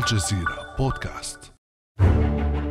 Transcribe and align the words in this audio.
الجزيرة 0.00 0.56
بودكاست. 0.78 1.52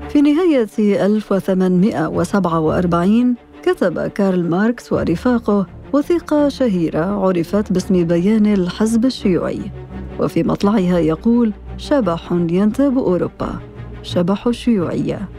في 0.10 0.22
نهاية 0.22 0.68
1847 1.06 3.36
كتب 3.64 4.08
كارل 4.08 4.50
ماركس 4.50 4.94
ورفاقه 4.94 5.66
وثيقة 5.94 6.50
شهيرة 6.50 7.28
عرفت 7.28 7.74
باسم 7.74 8.04
بيان 8.04 8.54
الحزب 8.54 9.06
الشيوعي. 9.06 9.72
وفي 10.20 10.44
مطلعها 10.44 11.00
يقول 11.00 11.54
شبح 11.78 12.32
ينتاب 12.32 12.98
أوروبا. 12.98 13.60
شبح 14.04 14.48
الشيوعية. 14.48 15.30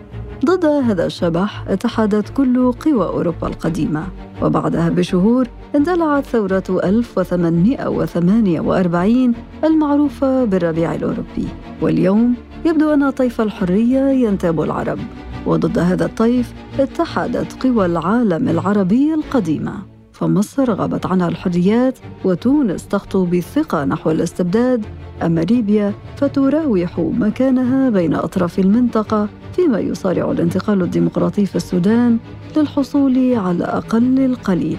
ضد 0.45 0.64
هذا 0.64 1.07
الشبح 1.07 1.64
اتحدت 1.68 2.29
كل 2.29 2.72
قوى 2.72 3.07
أوروبا 3.07 3.46
القديمة. 3.46 4.07
وبعدها 4.43 4.88
بشهور 4.88 5.48
اندلعت 5.77 6.25
ثورة 6.25 6.80
1848 6.84 9.34
المعروفة 9.64 10.45
بالربيع 10.45 10.95
الأوروبي. 10.95 11.48
واليوم 11.83 12.34
يبدو 12.65 12.95
أن 12.95 13.11
طيف 13.11 13.41
الحرية 13.41 14.01
ينتاب 14.01 14.61
العرب 14.61 14.98
وضد 15.47 15.79
هذا 15.79 16.05
الطيف 16.05 16.53
اتحدت 16.80 17.62
قوى 17.62 17.87
العالم 17.87 18.48
العربي 18.48 19.15
القديمة 19.15 19.75
فمصر 20.12 20.75
غابت 20.75 21.06
عنها 21.06 21.29
الحريات 21.29 21.98
وتونس 22.25 22.89
تخطو 22.89 23.25
بالثقة 23.25 23.84
نحو 23.84 24.11
الاستبداد 24.11 24.87
أما 25.23 25.41
ليبيا 25.41 25.95
فتراوح 26.16 26.98
مكانها 26.98 27.91
بين 27.91 28.15
أطراف 28.15 28.59
المنطقة 28.59 29.28
فيما 29.56 29.81
يصارع 29.81 30.31
الانتقال 30.31 30.83
الديمقراطي 30.83 31.47
في 31.47 31.56
السودان 31.56 32.19
للحصول 32.56 33.34
على 33.34 33.65
أقل 33.65 34.25
القليل. 34.25 34.78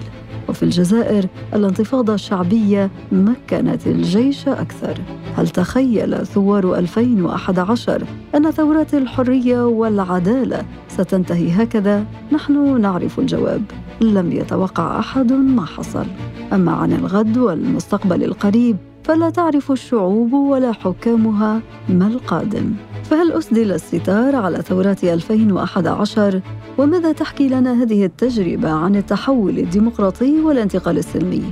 وفي 0.52 0.62
الجزائر 0.62 1.26
الانتفاضة 1.54 2.14
الشعبية 2.14 2.90
مكنت 3.12 3.86
الجيش 3.86 4.48
أكثر. 4.48 4.98
هل 5.36 5.48
تخيل 5.48 6.26
ثوار 6.26 6.78
2011 6.78 8.04
أن 8.34 8.50
ثورات 8.50 8.94
الحرية 8.94 9.66
والعدالة 9.66 10.64
ستنتهي 10.88 11.50
هكذا؟ 11.62 12.04
نحن 12.32 12.80
نعرف 12.80 13.18
الجواب. 13.18 13.62
لم 14.00 14.32
يتوقع 14.32 14.98
أحد 14.98 15.32
ما 15.32 15.66
حصل. 15.66 16.06
أما 16.52 16.72
عن 16.72 16.92
الغد 16.92 17.38
والمستقبل 17.38 18.24
القريب 18.24 18.76
فلا 19.04 19.30
تعرف 19.30 19.72
الشعوب 19.72 20.32
ولا 20.32 20.72
حكامها 20.72 21.60
ما 21.88 22.06
القادم. 22.06 22.74
فهل 23.12 23.32
أسدل 23.32 23.72
الستار 23.72 24.36
على 24.36 24.62
ثورات 24.62 25.04
2011 25.04 26.40
وماذا 26.78 27.12
تحكي 27.12 27.48
لنا 27.48 27.82
هذه 27.82 28.04
التجربة 28.04 28.70
عن 28.70 28.96
التحول 28.96 29.58
الديمقراطي 29.58 30.40
والانتقال 30.40 30.98
السلمي؟ 30.98 31.42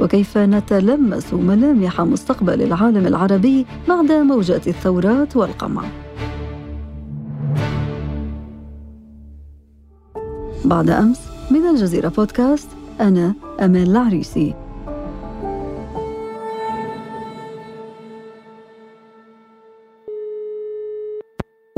وكيف 0.00 0.38
نتلمس 0.38 1.34
ملامح 1.34 2.00
مستقبل 2.00 2.62
العالم 2.62 3.06
العربي 3.06 3.66
بعد 3.88 4.12
موجات 4.12 4.68
الثورات 4.68 5.36
والقمع؟ 5.36 5.82
بعد 10.64 10.90
أمس 10.90 11.20
من 11.50 11.66
الجزيرة 11.66 12.08
بودكاست 12.08 12.68
أنا 13.00 13.34
أمان 13.60 13.82
العريسي 13.82 14.54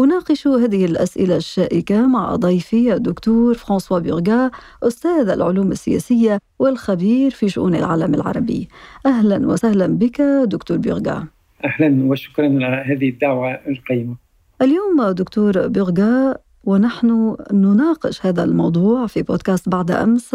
أناقش 0.05 0.47
هذه 0.47 0.84
الأسئلة 0.84 1.37
الشائكة 1.37 2.06
مع 2.06 2.37
ضيفي 2.37 2.95
الدكتور 2.95 3.55
فرانسوا 3.55 3.98
بيرغا 3.98 4.51
أستاذ 4.83 5.29
العلوم 5.29 5.73
السياسية 5.73 6.39
والخبير 6.59 7.31
في 7.31 7.48
شؤون 7.48 7.75
العالم 7.75 8.15
العربي. 8.15 8.69
أهلا 9.06 9.47
وسهلا 9.47 9.87
بك 9.87 10.21
دكتور 10.45 10.77
بيرغا. 10.77 11.27
أهلا 11.65 12.05
وشكرا 12.05 12.47
على 12.47 12.95
هذه 12.95 13.09
الدعوة 13.09 13.51
القيمة. 13.53 14.17
اليوم 14.62 15.11
دكتور 15.11 15.69
بيرغا 15.69 16.34
ونحن 16.65 17.37
نناقش 17.53 18.27
هذا 18.27 18.45
الموضوع 18.45 19.06
في 19.06 19.22
بودكاست 19.22 19.69
بعد 19.69 19.91
أمس. 19.91 20.34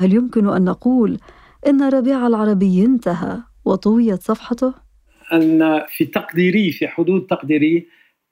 هل 0.00 0.14
يمكن 0.14 0.48
أن 0.48 0.64
نقول 0.64 1.18
إن 1.66 1.88
ربيع 1.88 2.26
العربي 2.26 2.84
انتهى 2.84 3.38
وطويت 3.64 4.22
صفحته؟ 4.22 4.74
أن 5.32 5.82
في 5.88 6.04
تقديري 6.04 6.72
في 6.72 6.88
حدود 6.88 7.26
تقديري 7.26 7.86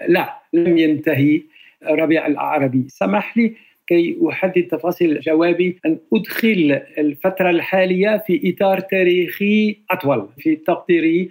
لا 0.09 0.41
لم 0.53 0.79
ينتهي 0.79 1.43
ربيع 1.91 2.27
العربي 2.27 2.85
سمح 2.89 3.37
لي 3.37 3.55
كي 3.87 4.17
أحدد 4.29 4.63
تفاصيل 4.63 5.21
جوابي. 5.21 5.79
أن 5.87 5.99
أدخل 6.13 6.81
الفترة 6.99 7.51
الحالية 7.51 8.23
في 8.27 8.55
إطار 8.55 8.81
تاريخي 8.81 9.79
أطول 9.91 10.29
في 10.39 10.57
تقديري 10.57 11.31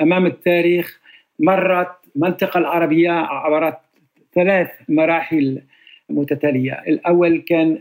أمام 0.00 0.26
التاريخ. 0.26 1.00
مرت 1.38 1.96
المنطقة 2.16 2.58
العربية 2.58 3.10
عبر 3.10 3.76
ثلاث 4.34 4.70
مراحل 4.88 5.62
متتالية. 6.08 6.72
الأول 6.88 7.38
كان 7.38 7.78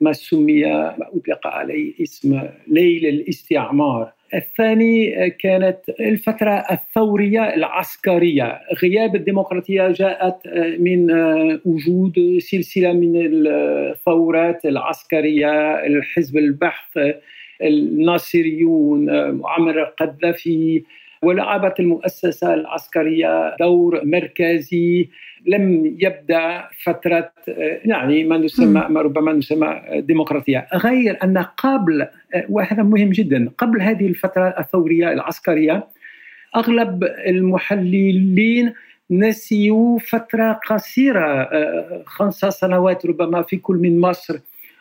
ما 0.00 0.12
سمي 0.12 0.64
ما 0.64 1.06
أطلق 1.14 1.46
عليه 1.46 1.92
اسم 2.02 2.42
ليل 2.68 3.06
الاستعمار. 3.06 4.12
الثاني 4.34 5.30
كانت 5.30 5.78
الفترة 6.00 6.64
الثورية 6.70 7.54
العسكرية. 7.54 8.60
غياب 8.82 9.16
الديمقراطية 9.16 9.92
جاءت 9.92 10.48
من 10.78 11.10
وجود 11.64 12.38
سلسلة 12.38 12.92
من 12.92 13.12
الثورات 13.16 14.66
العسكرية 14.66 15.86
الحزب 15.86 16.36
البحث 16.36 16.98
الناصريون 17.62 19.30
معمر 19.30 19.82
القذافي 19.82 20.82
ولعبت 21.22 21.80
المؤسسة 21.80 22.54
العسكرية 22.54 23.56
دور 23.60 24.00
مركزي. 24.04 25.08
لم 25.46 25.96
يبدأ 26.00 26.68
فترة 26.84 27.32
يعني 27.84 28.24
ما 28.24 28.38
نسمى 28.38 28.86
ما 28.88 29.00
ربما 29.00 29.32
نسمى 29.32 29.80
ديمقراطية. 29.96 30.66
غير 30.74 31.18
أن 31.24 31.38
قبل 31.38 32.06
وهذا 32.48 32.82
مهم 32.82 33.10
جدا 33.10 33.50
قبل 33.58 33.82
هذه 33.82 34.06
الفترة 34.06 34.54
الثورية 34.58 35.12
العسكرية 35.12 35.86
أغلب 36.56 37.04
المحللين 37.04 38.72
نسيوا 39.10 39.98
فترة 39.98 40.52
قصيرة 40.52 41.48
خمسة 42.06 42.50
سنوات 42.50 43.06
ربما 43.06 43.42
في 43.42 43.56
كل 43.56 43.76
من 43.76 44.00
مصر 44.00 44.38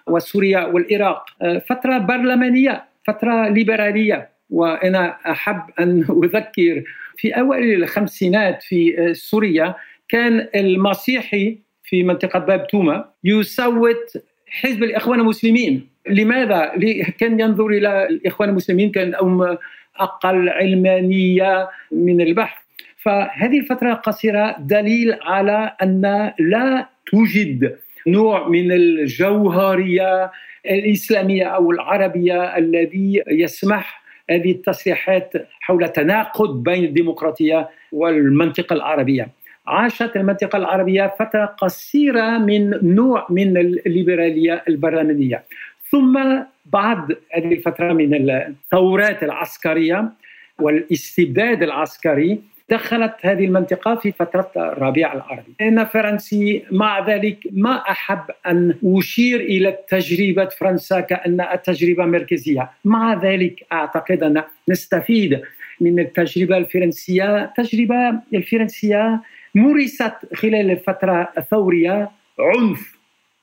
وسوريا 0.08 0.66
والعراق. 0.66 1.26
فترة 1.70 1.98
برلمانية 1.98 2.84
فترة 3.04 3.50
ليبرالية. 3.50 4.30
وأنا 4.50 5.18
أحب 5.32 5.62
أن 5.80 6.06
أذكر 6.24 6.84
في 7.18 7.32
أوائل 7.32 7.84
الخمسينات 7.84 8.64
في 8.64 9.14
سوريا 9.14 9.76
كان 10.10 10.48
المسيحي 10.56 11.58
في 11.84 12.04
منطقة 12.04 12.40
باب 12.40 12.68
توما 12.68 13.06
يصوت 13.24 14.14
حزب 14.48 14.84
الإخوان 14.84 15.20
المسلمين 15.20 15.88
لماذا؟ 16.10 16.72
كان 17.20 17.40
ينظر 17.40 17.68
إلى 17.68 18.08
الإخوان 18.08 18.50
المسلمين 18.50 18.92
كأنهم 18.92 19.58
أقل 20.00 20.50
علمانية 20.50 21.70
من 21.92 22.22
البحث 22.22 22.62
فهذه 22.98 23.60
الفترة 23.60 23.92
القصيرة 23.92 24.56
دليل 24.60 25.18
على 25.22 25.76
أن 25.82 26.32
لا 26.40 26.90
توجد 27.06 27.76
نوع 28.08 28.48
من 28.48 28.72
الجوهرية 28.72 30.32
الإسلامية 30.66 31.44
أو 31.44 31.72
العربية 31.72 32.58
الذي 32.58 33.24
يسمح 33.28 34.07
هذه 34.30 34.52
التصريحات 34.52 35.34
حول 35.62 35.90
تناقض 35.90 36.64
بين 36.64 36.84
الديمقراطية 36.84 37.70
والمنطقة 37.92 38.74
العربية. 38.74 39.30
عاشت 39.68 40.16
المنطقة 40.16 40.58
العربية 40.58 41.16
فترة 41.20 41.46
قصيرة 41.46 42.38
من 42.38 42.96
نوع 42.96 43.28
من 43.30 43.58
الليبرالية 43.58 44.64
البرلمانية. 44.68 45.44
ثم 45.92 46.20
بعد 46.66 47.18
هذه 47.32 47.54
الفترة 47.54 47.94
من 47.94 48.30
الثورات 48.30 49.24
العسكرية 49.24 50.10
والاستبداد 50.60 51.64
العسكري 51.64 52.42
دخلت 52.70 53.16
هذه 53.22 53.46
المنطقة 53.46 53.96
في 53.96 54.12
فترة 54.12 54.52
الربيع 54.56 55.14
العربي 55.14 55.56
أنا 55.62 55.86
فرنسي 55.86 56.64
مع 56.72 57.08
ذلك 57.08 57.38
ما 57.52 57.92
أحب 57.92 58.24
أن 58.48 58.76
أشير 58.86 59.40
إلى 59.40 59.78
تجربة 59.90 60.46
فرنسا 60.46 61.00
كأنها 61.00 61.56
تجربة 61.56 62.06
مركزية. 62.06 62.72
مع 62.86 63.14
ذلك 63.14 63.66
أعتقد 63.72 64.24
أن 64.24 64.44
نستفيد 64.70 65.42
من 65.82 66.00
التجربة 66.00 66.58
الفرنسية. 66.58 67.44
التجربة 67.44 68.20
الفرنسية 68.34 69.22
مورست 69.56 70.14
خلال 70.36 70.72
الفترة 70.72 71.30
الثورية 71.38 72.12
عنف 72.40 72.98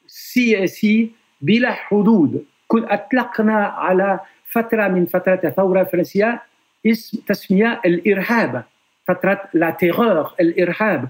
سياسي 0.07 1.11
بلا 1.41 1.73
حدود. 1.73 2.45
أطلقنا 2.75 3.67
على 3.67 4.21
فترة 4.51 4.89
من 4.89 5.07
فترات 5.07 5.45
الثورة 5.45 5.81
الفرنسية 5.81 6.43
اسم 6.87 7.19
تسمية 7.27 7.81
الإرهاب. 7.87 8.65
فترة 9.07 9.41
لا 9.55 9.71
تيغور 9.71 10.33
الإرهاب. 10.41 11.09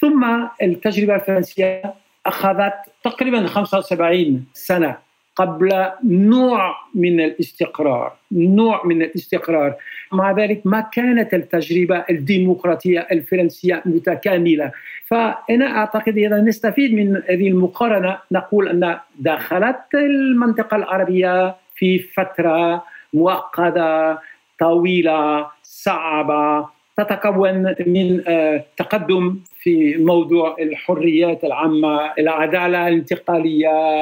ثم 0.00 0.24
التجربة 0.62 1.14
الفرنسية 1.14 1.94
أخذت 2.26 2.74
تقريبا 3.04 3.46
75 3.46 4.44
سنة 4.54 4.96
قبل 5.36 5.90
نوع 6.04 6.74
من 6.94 7.20
الاستقرار 7.20 8.12
نوع 8.32 8.86
من 8.86 9.02
الاستقرار. 9.02 9.74
مع 10.12 10.32
ذلك 10.32 10.60
ما 10.64 10.80
كانت 10.80 11.34
التجربة 11.34 12.04
الديمقراطية 12.10 13.06
الفرنسية 13.12 13.82
متكاملة. 13.86 14.72
فأنا 15.06 15.76
أعتقد 15.76 16.18
إذا 16.18 16.40
نستفيد 16.40 16.94
من 16.94 17.16
هذه 17.16 17.48
المقارنة 17.48 18.18
نقول 18.32 18.68
أن 18.68 18.98
دخلت 19.18 19.94
المنطقة 19.94 20.76
العربية 20.76 21.54
في 21.76 21.98
فترة 21.98 22.84
مؤقتة 23.14 24.18
طويلة 24.60 25.46
صعبة. 25.62 26.73
تتكون 26.96 27.74
من 27.86 28.22
آه، 28.28 28.64
تقدم 28.76 29.38
في 29.60 29.96
موضوع 29.96 30.56
الحريات 30.60 31.44
العامة 31.44 32.12
العدالة 32.18 32.88
الانتقالية 32.88 34.00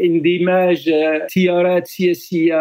اندماج 0.00 0.90
تيارات 1.28 1.86
سياسية 1.86 2.60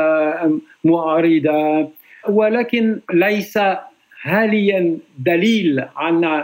معارضة. 0.83 1.89
ولكن 2.29 3.00
ليس 3.13 3.59
حاليا 4.21 4.97
دليل 5.18 5.85
عن 5.95 6.44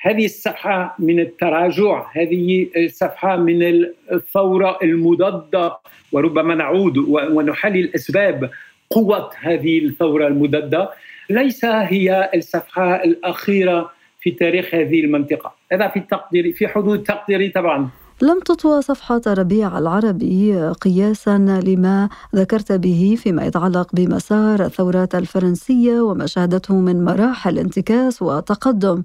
هذه 0.00 0.24
الصفحة 0.24 0.96
من 0.98 1.20
التراجع 1.20 2.06
هذه 2.12 2.66
الصفحة 2.76 3.36
من 3.36 3.86
الثورة 4.12 4.78
المضادة. 4.82 5.76
وربما 6.12 6.54
نعود 6.54 6.98
ونحلل 7.08 7.94
أسباب 7.94 8.50
قوة 8.90 9.30
هذه 9.40 9.78
الثورة 9.78 10.26
المضادة. 10.26 10.90
ليس 11.30 11.64
هي 11.64 12.30
الصفحة 12.34 12.94
الأخيرة 12.94 13.90
في 14.20 14.30
تاريخ 14.30 14.74
هذه 14.74 15.00
المنطقة. 15.04 15.52
هذا 15.72 15.88
في 15.88 15.98
التقدير 15.98 16.52
في 16.52 16.68
حدود 16.68 17.02
تقديري 17.02 17.48
طبعا. 17.48 17.88
لم 18.22 18.40
تطوى 18.40 18.82
صفحة 18.82 19.20
ربيع 19.28 19.78
العربي 19.78 20.68
قياسا 20.68 21.38
لما 21.66 22.08
ذكرت 22.34 22.72
به 22.72 23.16
فيما 23.18 23.46
يتعلق 23.46 23.88
بمسار 23.92 24.64
الثورات 24.64 25.14
الفرنسية 25.14 26.00
وما 26.00 26.26
شهدته 26.26 26.74
من 26.74 27.04
مراحل 27.04 27.58
انتكاس 27.58 28.22
وتقدم. 28.22 29.02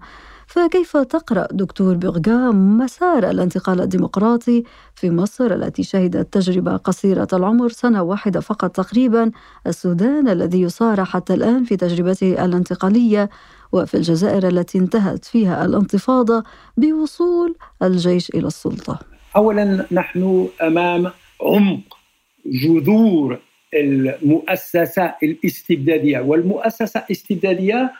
فكيف 0.48 0.98
تقرأ 0.98 1.48
دكتور 1.52 1.96
بغغا 1.96 2.52
مسار 2.52 3.30
الانتقال 3.30 3.82
الديمقراطي 3.82 4.64
في 4.96 5.10
مصر 5.10 5.54
التي 5.54 5.84
شهدت 5.84 6.34
تجربة 6.34 6.78
قصيرة 6.78 7.28
العمر 7.34 7.70
سنة 7.70 8.02
واحدة 8.04 8.40
فقط 8.40 8.72
تقريبا؟ 8.76 9.32
السودان 9.68 10.28
الذي 10.28 10.62
يصارع 10.62 11.04
حتى 11.04 11.34
الآن 11.34 11.64
في 11.64 11.78
تجربته 11.78 12.46
الانتقالية 12.46 13.30
وفي 13.72 13.98
الجزائر 13.98 14.48
التي 14.48 14.78
انتهت 14.78 15.26
فيها 15.26 15.66
الانتفاضة 15.66 16.44
بوصول 16.78 17.56
الجيش 17.84 18.30
إلى 18.30 18.48
السلطة. 18.48 19.00
أولا 19.36 19.86
نحن 19.92 20.48
أمام 20.62 21.12
عمق 21.42 21.98
جذور 22.46 23.40
المؤسسة 23.74 25.14
الاستبدادية 25.24 26.20
والمؤسسة 26.20 27.00
الاستبدادية 27.00 27.92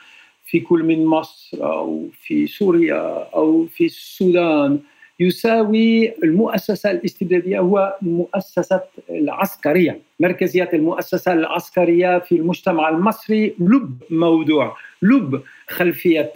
في 0.46 0.60
كل 0.60 0.84
من 0.84 1.06
مصر 1.06 1.64
أو 1.64 2.10
في 2.22 2.48
سوريا 2.48 3.30
أو 3.36 3.66
في 3.66 3.86
السودان 3.86 4.80
يساوي 5.20 6.14
المؤسسة 6.24 6.92
الاستبدادية 6.92 7.60
هو 7.60 7.98
مؤسسة 8.02 8.82
العسكرية 9.10 10.00
مركزية 10.20 10.70
المؤسسة 10.74 11.34
العسكرية 11.34 12.20
في 12.20 12.36
المجتمع 12.36 12.90
المصري. 12.90 13.56
لب 13.60 13.98
موضوع 14.10 14.78
لب 15.02 15.42
خلفية 15.68 16.32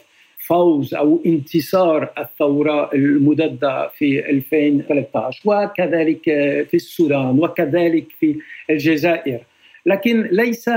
فوز 0.48 0.94
أو 0.94 1.22
انتصار 1.26 2.10
الثورة 2.18 2.94
المضادة 2.94 3.88
في 3.88 4.30
2013 4.30 5.42
وكذلك 5.46 6.24
في 6.70 6.74
السودان 6.74 7.40
وكذلك 7.40 8.06
في 8.20 8.40
الجزائر. 8.70 9.40
لكن 9.86 10.30
ليس 10.32 10.70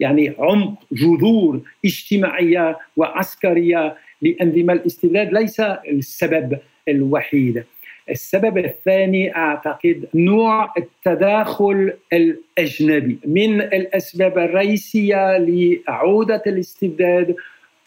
يعني 0.00 0.34
عمق 0.38 0.74
جذور 0.92 1.60
اجتماعية 1.84 2.78
وعسكرية 2.96 3.96
لأنظمة 4.22 4.72
الاستبداد 4.72 5.32
ليس 5.32 5.60
السبب 5.60 6.58
الوحيد. 6.88 7.64
السبب 8.10 8.58
الثاني 8.58 9.36
أعتقد 9.36 10.08
نوع 10.14 10.74
التداخل 10.78 11.92
الأجنبي. 12.12 13.18
من 13.26 13.60
الأسباب 13.60 14.38
الرئيسية 14.38 15.38
لعودة 15.38 16.42
الاستبداد 16.46 17.34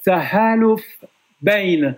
تحالف 0.04 1.06
بين 1.42 1.94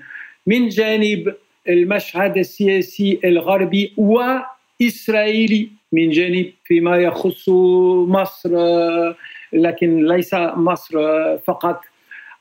من 0.48 0.70
جانب 0.70 1.34
المشهد 1.70 2.38
السياسي 2.38 3.20
الغربي 3.24 3.94
وإسرائيلي 3.98 5.70
من 5.92 6.10
جانب 6.10 6.52
فيما 6.66 6.98
يخص 6.98 7.50
مصر. 8.08 8.52
لكن 9.54 10.08
ليس 10.08 10.34
مصر 10.56 10.98
فقط 11.38 11.82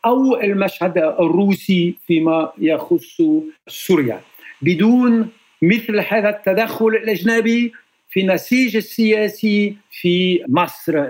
أو 0.05 0.41
المشهد 0.41 0.99
الروسي 0.99 1.95
فيما 2.07 2.53
يخص 2.59 3.23
سوريا. 3.69 4.21
بدون 4.63 5.29
مثل 5.63 6.01
هذا 6.09 6.29
التدخل 6.29 6.87
الأجنبي 6.87 7.73
في 8.11 8.21
النسيج 8.21 8.77
السياسي 8.77 9.77
في 9.91 10.45
مصر 10.49 11.07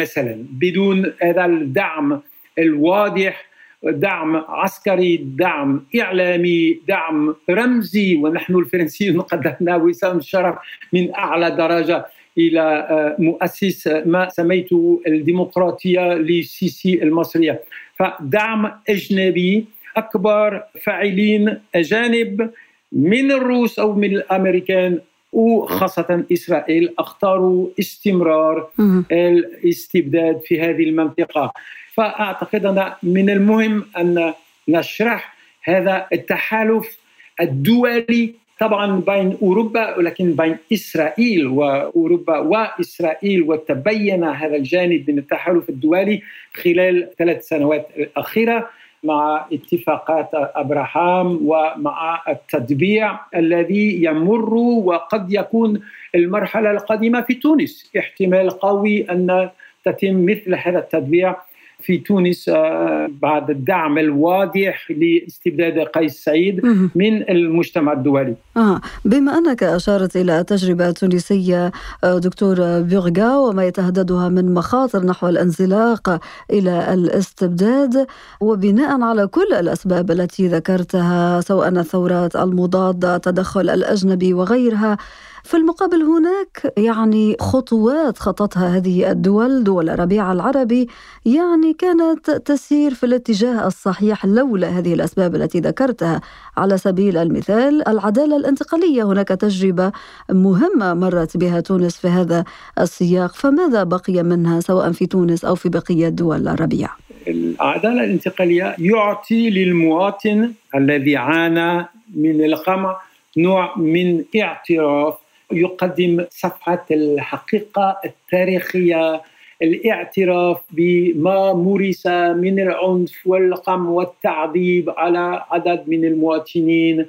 مثلا. 0.00 0.44
بدون 0.50 1.12
هذا 1.22 1.44
الدعم 1.44 2.20
الواضح 2.58 3.52
دعم 3.82 4.36
عسكري 4.36 5.16
دعم 5.16 5.86
إعلامي 6.00 6.80
دعم 6.88 7.34
رمزي 7.50 8.16
ونحن 8.16 8.54
الفرنسيون 8.54 9.20
قدمنا 9.20 9.76
وسام 9.76 10.18
الشرف 10.18 10.54
من 10.92 11.14
أعلى 11.14 11.50
درجة. 11.50 12.06
إلى 12.38 12.60
آه، 12.60 13.16
مؤسس 13.18 13.86
ما 13.86 14.28
سميته 14.28 15.02
الديمقراطية 15.06 16.14
للسيسي 16.14 17.02
المصرية. 17.02 17.60
فدعم 17.96 18.72
أجنبي 18.88 19.64
أكبر 19.96 20.62
فاعلين 20.82 21.58
أجانب 21.74 22.50
من 22.92 23.32
الروس 23.32 23.78
أو 23.78 23.94
من 23.94 24.16
الأمريكان 24.16 24.98
وخاصة 25.32 26.24
إسرائيل 26.32 26.94
أختاروا 26.98 27.68
استمرار 27.80 28.68
الاستبداد 29.12 30.40
في 30.40 30.60
هذه 30.60 30.84
المنطقة. 30.84 31.52
فأعتقد 31.94 32.66
أن 32.66 32.92
من 33.02 33.30
المهم 33.30 33.84
أن 33.96 34.32
نشرح 34.68 35.36
هذا 35.62 36.06
التحالف 36.12 36.98
الدولي 37.40 38.34
طبعا 38.62 39.00
بين 39.00 39.38
أوروبا 39.42 39.96
ولكن 39.96 40.32
بين 40.32 40.56
إسرائيل 40.72 41.46
وأوروبا 41.46 42.38
وإسرائيل 42.38 43.42
وتبين 43.42 44.24
هذا 44.24 44.56
الجانب 44.56 45.10
من 45.10 45.18
التحالف 45.18 45.68
الدولي 45.68 46.22
خلال 46.54 47.08
ثلاث 47.18 47.48
سنوات 47.48 47.88
الأخيرة 47.96 48.68
مع 49.02 49.46
اتفاقات 49.52 50.30
أبراهام 50.34 51.38
ومع 51.42 52.22
التطبيع 52.28 53.18
الذي 53.36 54.04
يمر 54.04 54.54
وقد 54.54 55.32
يكون 55.32 55.80
المرحلة 56.14 56.70
القادمة 56.70 57.20
في 57.20 57.34
تونس. 57.34 57.90
احتمال 57.98 58.50
قوي 58.50 59.10
أن 59.10 59.50
تتم 59.84 60.26
مثل 60.26 60.54
هذا 60.54 60.78
التطبيع 60.78 61.36
في 61.82 61.98
تونس 61.98 62.48
آه، 62.48 63.10
بعد 63.22 63.50
الدعم 63.50 63.98
الواضح 63.98 64.90
لاستبداد 64.90 65.78
قيس 65.78 66.24
سعيد 66.24 66.66
من 66.94 67.30
المجتمع 67.30 67.92
الدولي 67.92 68.34
آه. 68.56 68.80
بما 69.04 69.38
أنك 69.38 69.62
أشارت 69.62 70.16
إلى 70.16 70.44
تجربة 70.44 70.90
تونسية 70.90 71.72
آه، 72.04 72.18
دكتور 72.18 72.80
بيرغا 72.80 73.36
وما 73.36 73.64
يتهددها 73.66 74.28
من 74.28 74.54
مخاطر 74.54 75.06
نحو 75.06 75.28
الانزلاق 75.28 76.20
إلى 76.50 76.94
الاستبداد 76.94 78.06
وبناء 78.40 79.02
على 79.02 79.26
كل 79.26 79.52
الأسباب 79.52 80.10
التي 80.10 80.48
ذكرتها 80.48 81.40
سواء 81.40 81.68
الثورات 81.68 82.36
المضادة 82.36 83.18
تدخل 83.18 83.70
الأجنبي 83.70 84.34
وغيرها 84.34 84.96
في 85.44 85.56
المقابل 85.56 86.02
هناك 86.02 86.72
يعني 86.76 87.36
خطوات 87.40 88.18
خطتها 88.18 88.76
هذه 88.76 89.10
الدول 89.10 89.64
دول 89.64 89.90
الربيع 89.90 90.32
العربي 90.32 90.88
يعني 91.26 91.72
كانت 91.72 92.30
تسير 92.30 92.94
في 92.94 93.06
الاتجاه 93.06 93.66
الصحيح 93.66 94.26
لولا 94.26 94.68
هذه 94.68 94.94
الأسباب 94.94 95.34
التي 95.34 95.60
ذكرتها. 95.60 96.20
على 96.56 96.78
سبيل 96.78 97.16
المثال 97.16 97.88
العدالة 97.88 98.36
الانتقالية 98.36 99.02
هناك 99.02 99.28
تجربة 99.28 99.92
مهمة 100.30 100.94
مرت 100.94 101.36
بها 101.36 101.60
تونس 101.60 101.96
في 101.96 102.08
هذا 102.08 102.44
السياق. 102.78 103.34
فماذا 103.34 103.84
بقي 103.84 104.22
منها 104.22 104.60
سواء 104.60 104.92
في 104.92 105.06
تونس 105.06 105.44
أو 105.44 105.54
في 105.54 105.68
بقية 105.68 106.08
دول 106.08 106.48
الربيع؟ 106.48 106.88
العدالة 107.28 108.04
الانتقالية 108.04 108.76
يعطي 108.78 109.50
للمواطن 109.50 110.52
الذي 110.74 111.16
عانى 111.16 111.86
من 112.14 112.44
القمع 112.44 112.96
نوع 113.36 113.78
من 113.78 114.24
اعتراف 114.42 115.14
يقدم 115.52 116.24
صفحة 116.30 116.84
الحقيقة 116.90 118.00
التاريخية 118.04 119.22
الاعتراف 119.62 120.60
بما 120.70 121.52
مورس 121.52 122.06
من 122.06 122.60
العنف 122.60 123.26
والقمع 123.26 123.90
والتعذيب 123.90 124.90
على 124.90 125.44
عدد 125.50 125.84
من 125.86 126.04
المواطنين. 126.04 127.06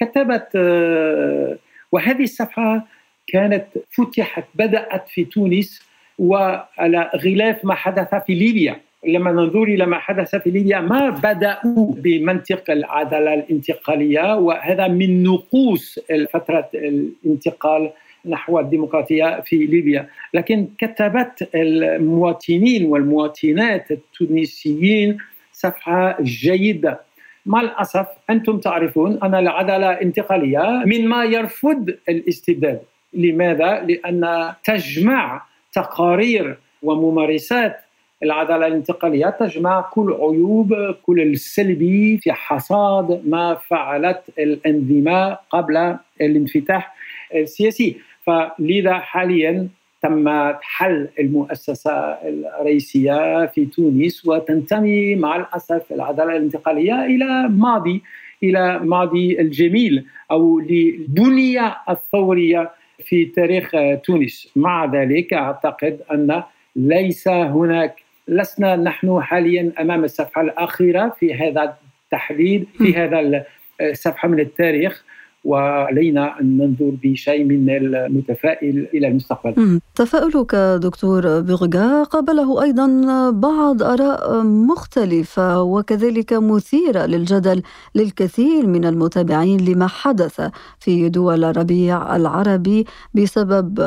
كتبت 0.00 0.48
آه، 0.56 1.56
وهذه 1.92 2.22
الصفحة 2.22 2.86
كانت 3.26 3.66
فتحت 3.90 4.44
بدأت 4.54 5.08
في 5.08 5.24
تونس 5.24 5.82
وعلى 6.18 7.10
غلاف 7.24 7.64
ما 7.64 7.74
حدث 7.74 8.14
في 8.26 8.34
ليبيا. 8.34 8.80
لما 9.06 9.32
ننظر 9.32 9.62
إلى 9.62 9.86
ما 9.86 9.98
حدث 9.98 10.36
في 10.36 10.50
ليبيا 10.50 10.80
ما 10.80 11.10
بدأوا 11.10 11.92
بمنطق 11.94 12.70
العدالة 12.70 13.34
الانتقالية؟ 13.34 14.36
وهذا 14.36 14.88
من 14.88 15.22
نقوص 15.22 15.98
فترة 16.30 16.68
الانتقال 16.74 17.90
نحو 18.26 18.60
الديمقراطية 18.60 19.40
في 19.40 19.56
ليبيا، 19.56 20.08
لكن 20.34 20.68
كتبت 20.78 21.48
المواطنين 21.54 22.84
والمواطنات 22.84 23.90
التونسيين 23.90 25.18
صفحة 25.52 26.16
جيدة. 26.22 27.00
مع 27.46 27.60
الأسف 27.60 28.06
أنتم 28.30 28.58
تعرفون 28.58 29.18
أن 29.22 29.34
العدالة 29.34 29.90
الانتقالية 29.92 30.82
من 30.86 31.08
ما 31.08 31.24
يرفض 31.24 31.94
الاستبداد. 32.08 32.80
لماذا؟ 33.14 33.86
لأن 33.88 34.52
تجمع 34.64 35.42
تقارير 35.72 36.58
وممارسات 36.82 37.76
العدالة 38.22 38.66
الانتقالية 38.66 39.26
تجمع 39.26 39.80
كل 39.80 40.12
عيوب 40.12 40.74
كل 41.02 41.20
السلبي 41.20 42.18
في 42.18 42.32
حصاد 42.32 43.22
ما 43.26 43.54
فعلت 43.54 44.22
الأنظمة 44.38 45.38
قبل 45.50 45.96
الانفتاح 46.20 46.94
السياسي. 47.34 47.96
فلذا 48.22 48.92
حاليا 48.92 49.68
تم 50.02 50.52
حل 50.62 51.08
المؤسسة 51.20 51.90
الرئيسية 52.24 53.46
في 53.46 53.64
تونس 53.64 54.26
وتنتمي 54.26 55.14
مع 55.14 55.36
الأسف 55.36 55.92
العدالة 55.92 56.36
الانتقالية 56.36 57.04
إلى 57.04 57.48
ماضي 57.48 58.02
إلى 58.42 58.78
ماضي 58.78 59.40
الجميل 59.40 60.04
أو 60.30 60.60
للبنية 60.60 61.76
الثورية 61.90 62.70
في 63.04 63.24
تاريخ 63.24 63.70
تونس. 64.04 64.52
مع 64.56 64.84
ذلك 64.84 65.32
أعتقد 65.32 66.00
أن 66.12 66.42
ليس 66.76 67.28
هناك 67.28 68.05
لسنا 68.28 68.76
نحن 68.76 69.20
حاليا 69.22 69.72
أمام 69.80 70.04
الصفحة 70.04 70.42
الأخيرة 70.42 71.16
في 71.20 71.34
هذا 71.34 71.76
التحديد 72.04 72.66
في 72.78 72.96
هذا 72.96 73.44
الصفحة 73.80 74.28
من 74.28 74.40
التاريخ. 74.40 75.04
وعلينا 75.46 76.40
أن 76.40 76.56
ننظر 76.58 76.92
بشيء 77.02 77.44
من 77.44 77.70
المتفائل 77.70 78.88
إلى 78.94 79.08
المستقبل. 79.08 79.80
تفاؤلك 79.94 80.54
دكتور 80.86 81.40
بغغا 81.40 82.02
قابله 82.02 82.62
أيضا 82.62 82.86
بعض 83.30 83.82
آراء 83.82 84.42
مختلفة 84.42 85.62
وكذلك 85.62 86.32
مثيرة 86.32 87.06
للجدل 87.06 87.62
للكثير 87.94 88.66
من 88.66 88.84
المتابعين 88.84 89.60
لما 89.60 89.86
حدث 89.86 90.40
في 90.78 91.08
دول 91.08 91.44
الربيع 91.44 92.16
العربي 92.16 92.86
بسبب 93.14 93.78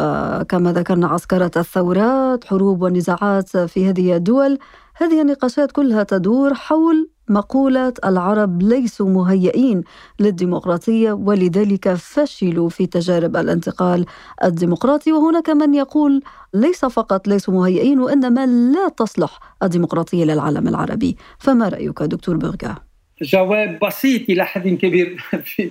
كما 0.50 0.74
ذكرنا 0.74 1.08
عسكرة 1.08 1.52
الثورات 1.58 2.46
حروب 2.46 2.82
ونزاعات 2.82 3.58
في 3.58 3.90
هذه 3.90 4.16
الدول. 4.16 4.58
هذه 5.02 5.22
النقاشات 5.22 5.72
كلها 5.72 6.04
تدور 6.04 6.54
حول 6.54 7.10
مقولة 7.30 7.94
العرب 8.06 8.62
ليسوا 8.62 9.10
مهيئين 9.10 9.84
للديمقراطية 10.20 11.12
ولذلك 11.12 11.94
فشلوا 11.94 12.70
في 12.70 12.88
تجارب 12.88 13.36
الانتقال 13.36 14.06
الديمقراطي. 14.44 15.12
وهناك 15.12 15.50
من 15.50 15.74
يقول 15.74 16.22
ليس 16.54 16.86
فقط 16.86 17.28
ليسوا 17.28 17.54
مهيئين 17.54 18.00
وإنما 18.00 18.46
لا 18.46 18.90
تصلح 18.98 19.40
الديمقراطية 19.64 20.26
للعالم 20.26 20.68
العربي. 20.68 21.18
فما 21.40 21.70
رأيك 21.70 22.02
دكتور 22.02 22.38
برغا؟ 22.38 22.76
جواب 23.22 23.80
بسيط 23.80 24.30
إلى 24.30 24.46
حد 24.46 24.68
كبير 24.68 25.18
في 25.46 25.70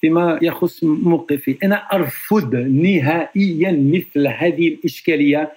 فيما 0.00 0.38
يخص 0.42 0.84
موقفي. 0.84 1.58
أنا 1.64 1.76
أرفض 1.76 2.54
نهائيا 2.54 3.72
مثل 3.72 4.26
هذه 4.26 4.68
الإشكالية 4.68 5.52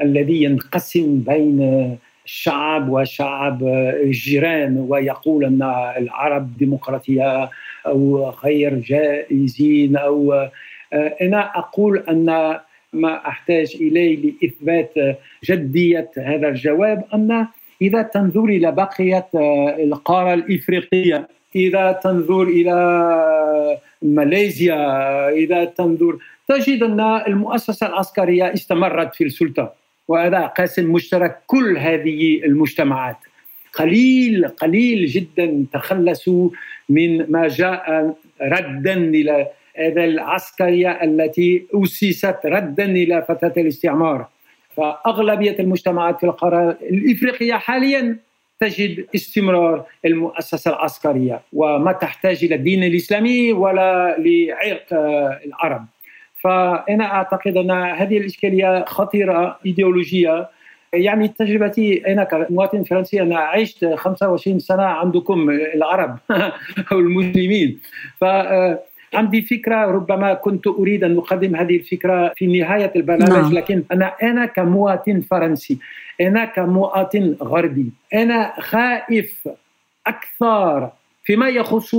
الذي 0.00 0.42
ينقسم 0.42 1.18
بين 1.18 1.98
الشعب 2.26 2.88
وشعب 2.88 3.62
الجيران 4.02 4.86
ويقول 4.88 5.44
أن 5.44 5.62
العرب 5.96 6.56
ديمقراطية 6.58 7.50
أو 7.86 8.30
غير 8.44 8.74
جائزين 8.74 9.96
أو 9.96 10.48
أنا 11.22 11.58
أقول 11.58 12.04
أن 12.08 12.58
ما 12.92 13.28
أحتاج 13.28 13.76
إليه 13.80 14.16
لإثبات 14.42 14.92
جدية 15.44 16.10
هذا 16.18 16.48
الجواب 16.48 17.04
أن 17.14 17.46
إذا 17.82 18.02
تنظر 18.02 18.44
إلى 18.44 18.72
بقية 18.72 19.28
القارة 19.78 20.34
الإفريقية 20.34 21.28
إذا 21.56 21.92
تنظر 21.92 22.42
إلى 22.42 22.76
ماليزيا 24.02 24.80
إذا 25.28 25.64
تنظر 25.64 26.16
تجد 26.48 26.82
أن 26.82 27.00
المؤسسة 27.00 27.86
العسكرية 27.86 28.54
استمرت 28.54 29.14
في 29.14 29.24
السلطة. 29.24 29.85
وهذا 30.08 30.46
قاسم 30.46 30.92
مشترك 30.92 31.38
كل 31.46 31.78
هذه 31.78 32.44
المجتمعات. 32.44 33.16
قليل 33.74 34.48
قليل 34.48 35.06
جدا 35.06 35.64
تخلصوا 35.72 36.50
من 36.88 37.30
ما 37.30 37.48
جاء 37.48 38.14
ردا 38.42 38.94
إلى 38.94 39.46
هذا 39.76 40.04
العسكريه 40.04 40.90
التي 40.90 41.66
أسست 41.74 42.36
ردا 42.44 42.84
إلى 42.84 43.24
فتره 43.28 43.52
الاستعمار. 43.56 44.26
فأغلبية 44.76 45.56
المجتمعات 45.58 46.18
في 46.20 46.26
القارة 46.26 46.78
الإفريقية 46.82 47.54
حاليا 47.54 48.16
تجد 48.60 49.06
استمرار 49.14 49.84
المؤسسة 50.04 50.70
العسكرية 50.70 51.40
وما 51.52 51.92
تحتاج 51.92 52.44
إلى 52.44 52.54
الدين 52.54 52.84
الإسلامي 52.84 53.52
ولا 53.52 54.16
لعرق 54.18 54.86
العرب. 55.46 55.86
فأنا 56.46 57.04
أعتقد 57.04 57.56
أن 57.56 57.70
هذه 57.70 58.18
الإشكالية 58.18 58.84
خطيرة 58.84 59.58
إيديولوجية 59.66 60.48
يعني 60.92 61.28
تجربتي 61.28 62.12
أنا 62.12 62.24
كمواطن 62.24 62.82
فرنسي 62.82 63.22
أنا 63.22 63.38
عشت 63.38 63.84
25 63.84 64.58
سنة 64.58 64.82
عندكم 64.82 65.50
العرب 65.50 66.18
أو 66.92 66.98
المسلمين 66.98 67.80
ف 68.20 68.24
عندي 69.14 69.42
فكرة 69.42 69.86
ربما 69.86 70.34
كنت 70.34 70.66
أريد 70.66 71.04
أن 71.04 71.18
أقدم 71.18 71.56
هذه 71.56 71.76
الفكرة 71.76 72.32
في 72.36 72.46
نهاية 72.46 72.92
البرنامج. 72.96 73.52
لكن 73.52 73.82
أنا 73.92 74.12
أنا 74.22 74.46
كمواطن 74.46 75.20
فرنسي 75.20 75.78
أنا 76.20 76.44
كمواطن 76.44 77.36
غربي 77.42 77.90
أنا 78.14 78.52
خائف 78.60 79.48
أكثر 80.06 80.90
فيما 81.24 81.48
يخص 81.48 81.96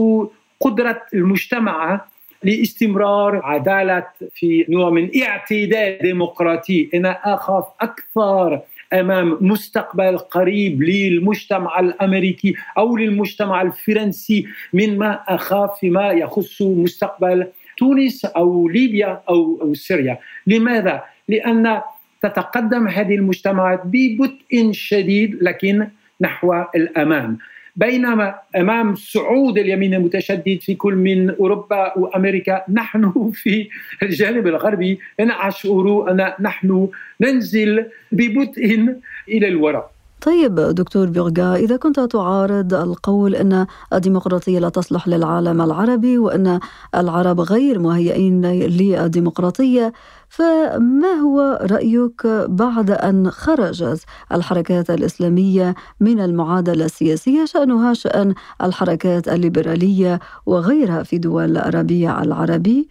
قدرة 0.59 1.01
المجتمع 1.13 2.01
لاستمرار 2.43 3.41
عدالة 3.43 4.07
في 4.33 4.65
نوع 4.69 4.89
من 4.89 5.21
اعتدال 5.23 5.97
ديمقراطي 6.01 6.89
أنا 6.93 7.33
أخاف 7.33 7.65
أكثر 7.81 8.61
أمام 8.93 9.37
مستقبل 9.41 10.17
قريب 10.17 10.83
للمجتمع 10.83 11.79
الأمريكي 11.79 12.55
أو 12.77 12.97
للمجتمع 12.97 13.61
الفرنسي 13.61 14.47
مما 14.73 15.23
أخاف 15.27 15.79
فيما 15.79 16.11
يخص 16.11 16.61
مستقبل 16.61 17.47
تونس 17.77 18.25
أو 18.25 18.67
ليبيا 18.67 19.21
أو 19.29 19.59
أو 19.61 19.73
سوريا، 19.73 20.17
لماذا؟ 20.47 21.03
لأن 21.27 21.81
تتقدم 22.21 22.87
هذه 22.87 23.15
المجتمعات 23.15 23.81
ببطء 23.85 24.71
شديد 24.71 25.37
لكن 25.41 25.87
نحو 26.21 26.63
الامام. 26.75 27.37
بينما 27.77 28.35
أمام 28.55 28.95
صعود 28.95 29.57
اليمين 29.57 29.93
المتشدد 29.93 30.59
في 30.61 30.75
كل 30.75 30.95
من 30.95 31.29
أوروبا 31.29 31.97
وأمريكا 31.97 32.63
نحن 32.73 33.31
في 33.33 33.69
الجانب 34.03 34.47
الغربي 34.47 34.99
أنا 35.19 35.47
اشعر 35.47 36.11
أن 36.11 36.33
نحن 36.39 36.89
ننزل 37.21 37.85
ببطء 38.11 38.95
إلى 39.29 39.47
الوراء. 39.47 39.96
طيب 40.21 40.55
دكتور 40.55 41.09
بيرغا 41.09 41.55
إذا 41.55 41.77
كنت 41.77 41.99
تعارض 41.99 42.73
القول 42.73 43.35
أن 43.35 43.67
الديمقراطية 43.93 44.59
لا 44.59 44.69
تصلح 44.69 45.07
للعالم 45.07 45.61
العربي 45.61 46.17
وأن 46.17 46.59
العرب 46.95 47.39
غير 47.39 47.79
مهيئين 47.79 48.45
للديمقراطية 48.45 49.93
فما 50.29 51.13
هو 51.23 51.59
رأيك 51.71 52.27
بعد 52.47 52.91
أن 52.91 53.31
خرجت 53.31 54.03
الحركات 54.31 54.89
الإسلامية 54.89 55.75
من 55.99 56.19
المعادلة 56.19 56.85
السياسية 56.85 57.45
شأنها 57.45 57.93
شأن 57.93 58.33
الحركات 58.63 59.27
الليبرالية 59.27 60.19
وغيرها 60.45 61.03
في 61.03 61.17
دول 61.17 61.57
الربيع 61.57 62.23
العربي؟ 62.23 62.89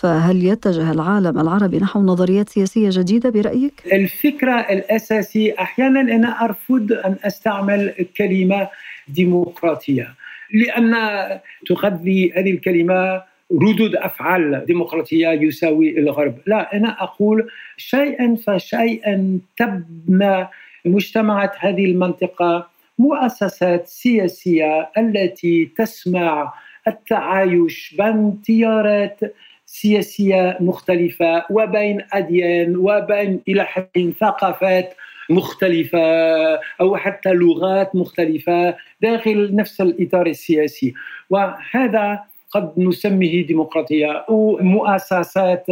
فهل 0.00 0.44
يتجه 0.44 0.92
العالم 0.92 1.38
العربي 1.40 1.78
نحو 1.78 2.00
نظريات 2.02 2.48
سياسية 2.48 2.88
جديدة 2.92 3.30
برأيك؟ 3.30 3.72
الفكرة 3.92 4.52
الأساسية 4.52 5.54
أحيانا 5.60 6.00
أنا 6.00 6.44
أرفض 6.44 6.92
أن 6.92 7.16
أستعمل 7.24 7.94
كلمة 8.16 8.68
ديمقراطية 9.08 10.14
لأن 10.52 10.94
تغذي 11.66 12.32
هذه 12.36 12.50
الكلمة 12.50 13.22
ردود 13.52 13.96
أفعال 13.96 14.64
ديمقراطية 14.66 15.28
يساوي 15.28 15.98
الغرب، 15.98 16.38
لا 16.46 16.76
أنا 16.76 17.02
أقول 17.02 17.48
شيئا 17.76 18.36
فشيئا 18.46 19.38
تبنى 19.56 20.48
مجتمعات 20.84 21.52
هذه 21.58 21.84
المنطقة 21.84 22.68
مؤسسات 22.98 23.86
سياسية 23.86 24.90
التي 24.98 25.70
تسمع 25.76 26.52
التعايش 26.88 27.94
بين 27.98 28.42
تيارات 28.42 29.20
سياسية 29.68 30.56
مختلفة 30.60 31.44
وبين 31.50 32.02
أديان 32.12 32.76
وبين 32.76 33.40
إلى 33.48 33.64
حد 33.64 34.12
ثقافات 34.20 34.94
مختلفة 35.30 35.98
أو 36.80 36.96
حتى 36.96 37.28
لغات 37.32 37.96
مختلفة 37.96 38.76
داخل 39.02 39.54
نفس 39.54 39.80
الإطار 39.80 40.26
السياسي. 40.26 40.94
وهذا 41.30 42.20
قد 42.50 42.72
نسميه 42.78 43.46
ديمقراطية 43.46 44.12
أو 44.12 44.58
مؤسسات 44.62 45.66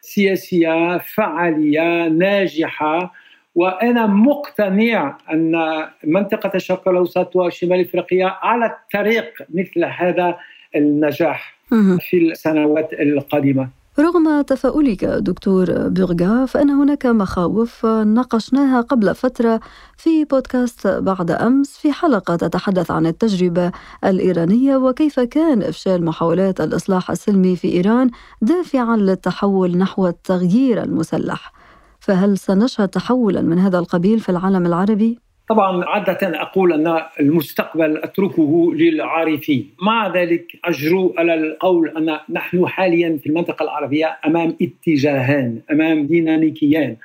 سياسية 0.00 0.98
فعالية 0.98 2.08
ناجحة. 2.08 3.12
وأنا 3.54 4.06
مقتنع 4.06 5.18
أن 5.32 5.84
منطقة 6.04 6.50
الشرق 6.54 6.88
الأوسط 6.88 7.36
وشمال 7.36 7.80
إفريقيا 7.80 8.26
على 8.26 8.66
الطريق 8.66 9.32
مثل 9.54 9.84
هذا 9.84 10.38
النجاح. 10.76 11.61
في 12.00 12.18
السنوات 12.32 12.92
القادمة. 12.92 13.68
رغم 13.98 14.42
تفاؤلك 14.42 15.04
دكتور 15.04 15.88
بيرغا 15.88 16.46
فإن 16.46 16.70
هناك 16.70 17.06
مخاوف 17.06 17.86
ناقشناها 17.86 18.80
قبل 18.80 19.14
فترة 19.14 19.60
في 19.96 20.24
بودكاست 20.24 20.86
بعد 20.86 21.30
أمس 21.30 21.78
في 21.78 21.92
حلقة 21.92 22.36
تتحدث 22.36 22.90
عن 22.90 23.06
التجربة 23.06 23.72
الإيرانية 24.04 24.76
وكيف 24.76 25.20
كان 25.20 25.62
إفشال 25.62 26.04
محاولات 26.04 26.60
الإصلاح 26.60 27.10
السلمي 27.10 27.56
في 27.56 27.68
إيران 27.68 28.10
دافعا 28.42 28.96
للتحول 28.96 29.78
نحو 29.78 30.06
التغيير 30.06 30.82
المسلح. 30.82 31.52
فهل 32.00 32.38
سنشهد 32.38 32.88
تحولا 32.88 33.40
من 33.42 33.58
هذا 33.58 33.78
القبيل 33.78 34.20
في 34.20 34.28
العالم 34.28 34.66
العربي؟ 34.66 35.18
طبعا 35.52 35.84
عادة 35.84 36.42
أقول 36.42 36.72
أن 36.72 37.02
المستقبل 37.20 37.96
أتركه 37.96 38.72
للعارفين. 38.74 39.70
مع 39.82 40.08
ذلك 40.08 40.52
أجرؤ 40.64 41.18
على 41.18 41.34
القول 41.34 41.88
أن 41.88 42.18
نحن 42.30 42.66
حاليا 42.66 43.18
في 43.22 43.26
المنطقة 43.26 43.62
العربية 43.62 44.18
أمام 44.26 44.56
اتجاهان 44.62 45.60
أمام 45.70 46.06
ديناميكيان. 46.06 46.96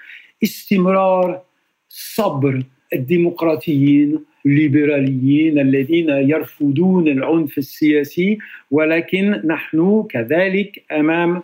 استمرار 0.44 1.42
صبر 1.90 2.64
الديمقراطيين 2.94 4.20
الليبراليين 4.46 5.60
الذين 5.60 6.10
يرفضون 6.10 7.08
العنف 7.08 7.58
السياسي 7.58 8.38
ولكن 8.72 9.42
نحن 9.46 10.06
كذلك 10.10 10.84
أمام. 10.92 11.44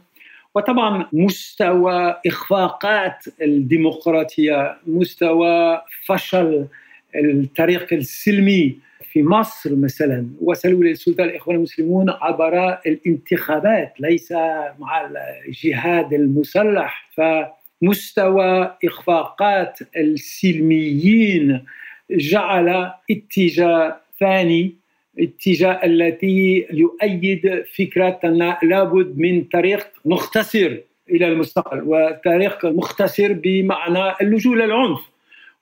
وطبعا 0.55 1.05
مستوى 1.13 2.15
إخفاقات 2.27 3.25
الديمقراطية 3.41 4.77
مستوى 4.88 5.81
فشل 6.05 6.67
الطريق 7.15 7.93
السلمي 7.93 8.77
في 9.12 9.24
مصر 9.24 9.75
مثلا. 9.75 10.27
وصلوا 10.41 10.84
للسلطه 10.84 11.24
الإخوان 11.24 11.55
المسلمون 11.55 12.10
عبر 12.10 12.77
الانتخابات 12.86 13.93
ليس 14.00 14.32
مع 14.79 15.10
الجهاد 15.48 16.13
المسلح. 16.13 17.10
فمستوى 17.17 18.77
إخفاقات 18.86 19.79
السلميين 19.98 21.65
جعل 22.12 22.91
اتجاه 23.12 23.98
ثاني 24.20 24.75
اتجاه 25.20 25.79
التي 25.84 26.67
يؤيد 26.72 27.63
فكرة 27.77 28.20
أن 28.24 28.55
لابد 28.63 29.17
من 29.17 29.43
طريق 29.43 29.88
مختصر 30.05 30.77
إلى 31.10 31.27
المستقبل 31.27 31.84
وطريق 31.86 32.65
مختصر 32.65 33.34
بمعنى 33.34 34.13
اللجوء 34.22 34.55
للعنف. 34.55 35.12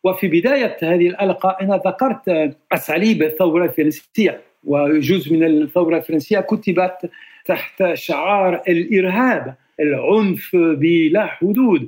وفي 0.03 0.27
بداية 0.27 0.77
هذه 0.83 1.07
الحلقة 1.07 1.57
أنا 1.61 1.81
ذكرت 1.87 2.55
أساليب 2.71 3.23
الثورة 3.23 3.65
الفرنسية 3.65 4.41
وجزء 4.63 5.33
من 5.33 5.43
الثورة 5.43 5.97
الفرنسية 5.97 6.39
كتبت 6.39 7.09
تحت 7.45 7.93
شعار 7.93 8.61
الإرهاب 8.67 9.55
العنف 9.79 10.55
بلا 10.55 11.25
حدود. 11.25 11.87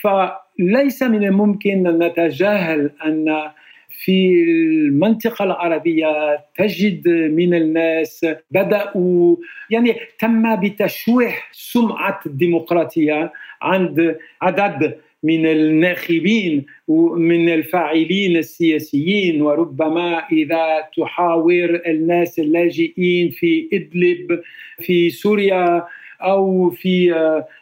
فليس 0.00 1.02
من 1.02 1.24
الممكن 1.24 1.86
أن 1.86 1.98
نتجاهل 2.02 2.90
أن 3.04 3.50
في 3.90 4.42
المنطقة 4.42 5.44
العربية 5.44 6.38
تجد 6.56 7.08
من 7.08 7.54
الناس 7.54 8.26
بدأوا 8.50 9.36
يعني 9.70 9.96
تم 10.18 10.56
بتشويح 10.56 11.48
سمعة 11.52 12.20
الديمقراطية 12.26 13.32
عند 13.62 14.16
عدد 14.42 14.96
من 15.22 15.46
الناخبين 15.46 16.66
ومن 16.88 17.48
الفاعلين 17.48 18.36
السياسيين 18.36 19.42
وربما 19.42 20.22
إذا 20.32 20.84
تحاور 20.96 21.82
الناس 21.86 22.38
اللاجئين 22.38 23.30
في 23.30 23.68
إدلب 23.72 24.40
في 24.78 25.10
سوريا 25.10 25.84
أو 26.22 26.70
في 26.70 27.14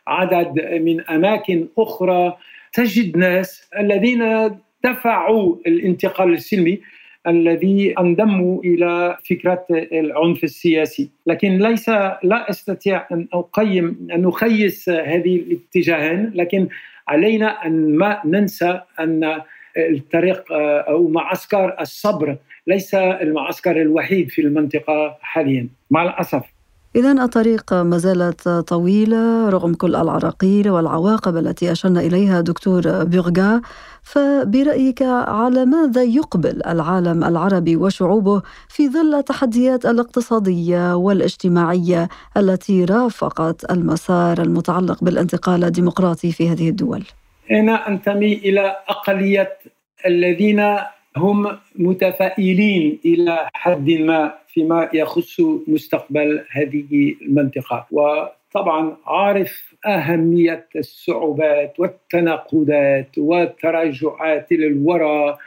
عدد 0.07 0.81
من 0.83 1.01
أماكن 1.01 1.67
أخرى 1.79 2.37
تجد 2.73 3.17
ناس 3.17 3.69
الذين 3.79 4.51
دفعوا 4.85 5.57
الانتقال 5.67 6.33
السلمي 6.33 6.81
الذي 7.27 7.95
انضموا 7.99 8.63
إلى 8.65 9.19
فكرة 9.31 9.67
العنف 9.71 10.45
السياسي، 10.45 11.09
لكن 11.27 11.59
ليس 11.59 11.89
لا 12.23 12.51
أستطيع 12.51 13.07
أن 13.13 13.29
أقيم 13.33 14.09
أن 14.15 14.23
نخيس 14.23 14.89
هذه 14.89 15.37
الاتجاهين، 15.37 16.33
لكن 16.35 16.69
علينا 17.09 17.67
أن 17.67 17.97
ما 17.97 18.21
ننسى 18.25 18.81
أن 19.01 19.43
الطريق 19.77 20.45
أو 20.89 21.09
معسكر 21.09 21.77
الصبر 21.81 22.37
ليس 22.67 22.95
المعسكر 22.95 23.81
الوحيد 23.83 24.29
في 24.31 24.43
المنطقة 24.43 25.19
حاليا. 25.21 25.69
مع 25.91 26.03
الأسف. 26.03 26.56
إذا 26.97 27.13
الطريق 27.13 27.73
ما 27.73 27.99
زالت 27.99 28.49
طويلة 28.49 29.49
رغم 29.49 29.75
كل 29.75 29.97
العراقيل 29.97 30.71
والعواقب 30.71 31.37
التي 31.37 31.73
أشرنا 31.73 32.01
إليها 32.01 32.41
دكتور 32.41 33.05
بيرغا 33.05 33.61
فبرأيك 34.03 35.03
على 35.03 35.65
ماذا 35.65 36.03
يقبل 36.03 36.63
العالم 36.67 37.25
العربي 37.25 37.77
وشعوبه 37.77 38.43
في 38.69 38.89
ظل 38.89 39.15
التحديات 39.15 39.87
الاقتصادية 39.87 40.97
والاجتماعية 40.97 42.09
التي 42.37 42.85
رافقت 42.85 43.71
المسار 43.71 44.41
المتعلق 44.43 45.05
بالانتقال 45.05 45.65
الديمقراطي 45.65 46.33
في 46.33 46.49
هذه 46.49 46.69
الدول؟ 46.69 47.05
أنا 47.51 47.89
أنتمي 47.89 48.35
إلى 48.35 48.77
أقلية 48.89 49.59
الذين 50.07 50.77
هم 51.17 51.59
متفائلين 51.79 52.99
إلى 53.05 53.49
حد 53.55 53.91
ما 53.91 54.46
فيما 54.57 54.89
يخص 54.95 55.41
مستقبل 55.69 56.45
هذه 56.51 57.15
المنطقة. 57.23 57.87
وطبعا 57.91 58.97
عارف 59.07 59.75
أهمية 59.87 60.67
الصعوبات 60.77 61.81
والتناقضات 61.81 63.19
والتراجعات 63.19 64.53
للوراء 64.53 65.39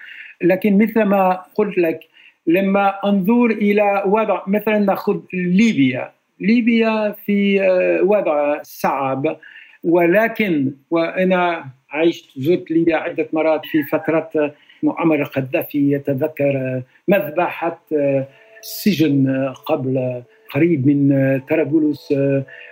لكن 0.41 0.77
مثل 0.77 1.03
ما 1.03 1.41
قلت 1.55 1.77
لك 1.77 1.99
لما 2.47 2.93
أنظر 3.05 3.45
إلى 3.45 4.03
وضع 4.05 4.41
مثلا 4.47 4.79
نأخذ 4.79 5.19
ليبيا. 5.33 6.11
ليبيا 6.39 7.11
في 7.25 7.61
وضع 8.03 8.61
صعب. 8.63 9.37
ولكن 9.83 10.71
وأنا 10.91 11.65
عشت 11.91 12.25
زرت 12.37 12.71
ليبيا 12.71 12.95
عدة 12.97 13.27
مرات 13.33 13.65
في 13.65 13.83
فترة 13.83 14.53
معمر 14.83 15.21
القذافي 15.21 15.91
يتذكر 15.91 16.81
مذبحة 17.07 17.81
السجن 18.61 19.53
قبل 19.65 20.23
قريب 20.53 20.87
من 20.87 21.39
طرابلس 21.49 22.13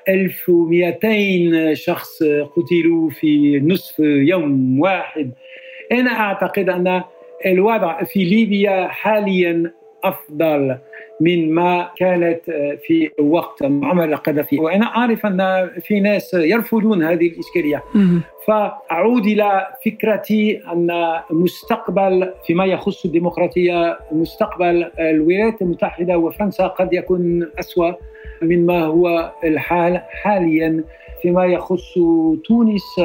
1200 0.09 1.73
شخص 1.73 2.23
قتلوا 2.23 3.09
في 3.09 3.59
نصف 3.59 3.99
يوم 3.99 4.79
واحد. 4.79 5.31
أنا 5.91 6.11
أعتقد 6.11 6.69
أن 6.69 7.03
الوضع 7.45 8.03
في 8.03 8.23
ليبيا 8.23 8.87
حاليا 8.87 9.71
أفضل. 10.03 10.77
من 11.21 11.53
ما 11.53 11.89
كانت 11.97 12.41
في 12.85 13.09
وقت 13.19 13.63
معمر 13.63 14.03
القذافي 14.03 14.59
وأنا 14.59 14.85
أعرف 14.85 15.25
أن 15.25 15.69
في 15.81 15.99
ناس 15.99 16.33
يرفضون 16.33 17.03
هذه 17.03 17.27
الإشكالية. 17.27 17.83
فأعود 18.47 19.25
إلى 19.25 19.67
فكرتي 19.85 20.61
أن 20.73 21.19
مستقبل 21.31 22.33
فيما 22.45 22.65
يخص 22.65 23.05
الديمقراطية 23.05 23.99
مستقبل 24.11 24.91
الولايات 24.99 25.61
المتحدة 25.61 26.17
وفرنسا 26.17 26.67
قد 26.67 26.93
يكون 26.93 27.49
أسوأ 27.59 27.91
مما 28.41 28.85
هو 28.85 29.31
الحال 29.43 30.01
حاليا 30.09 30.83
فيما 31.21 31.45
يخص 31.45 31.93
تونس 32.45 32.99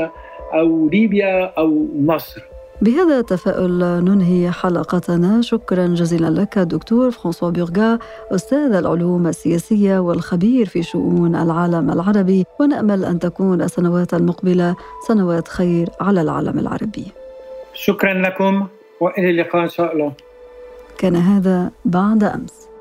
أو 0.54 0.88
ليبيا 0.88 1.44
أو 1.44 1.86
مصر. 1.94 2.51
بهذا 2.82 3.18
التفاؤل 3.18 3.78
ننهي 4.04 4.50
حلقتنا. 4.50 5.42
شكرا 5.42 5.86
جزيلا 5.86 6.40
لك 6.40 6.58
دكتور 6.58 7.10
فرانسوا 7.10 7.50
بيرغا 7.50 7.98
أستاذ 8.30 8.72
العلوم 8.72 9.26
السياسية 9.26 9.98
والخبير 9.98 10.66
في 10.66 10.82
شؤون 10.82 11.36
العالم 11.36 11.90
العربي 11.90 12.44
ونأمل 12.60 13.04
أن 13.04 13.18
تكون 13.18 13.62
السنوات 13.62 14.14
المقبلة 14.14 14.76
سنوات 15.08 15.48
خير 15.48 15.88
على 16.00 16.20
العالم 16.20 16.58
العربي. 16.58 17.06
شكرا 17.74 18.14
لكم 18.14 18.66
وإلى 19.00 19.30
اللقاء 19.30 19.62
إن 19.62 19.68
شاء 19.68 19.92
الله. 19.92 20.12
كان 20.98 21.16
هذا 21.16 21.70
بعد 21.84 22.24
أمس. 22.24 22.71